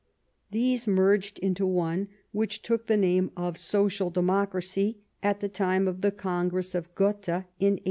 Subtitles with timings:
[0.49, 6.01] These merged into one, which took the name of Social Democracy at the time of
[6.01, 7.79] the Congress of Gotha in 1875.